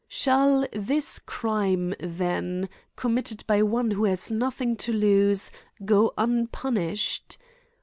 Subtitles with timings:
[0.09, 0.09] 129
[0.73, 5.51] Shall this crime then, committtd by one who has nothing to lose,
[5.85, 7.37] go unpunished